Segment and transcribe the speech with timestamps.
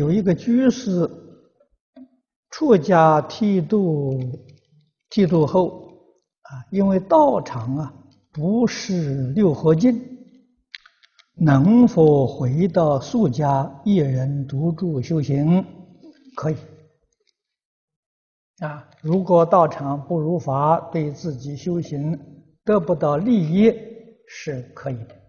[0.00, 1.06] 有一个居士
[2.48, 4.18] 出家剃度，
[5.10, 5.92] 剃度后
[6.40, 7.94] 啊，因为道场啊
[8.32, 10.00] 不是六合境，
[11.34, 15.62] 能否回到宿家一人独住修行？
[16.34, 16.56] 可以
[18.60, 22.18] 啊，如果道场不如法，对自己修行
[22.64, 23.70] 得不到利益，
[24.26, 25.19] 是可以的。